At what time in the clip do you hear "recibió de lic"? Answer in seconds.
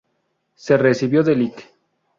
0.77-1.69